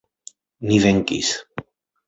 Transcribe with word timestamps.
Ni 0.71 0.79
venkis! 0.85 1.31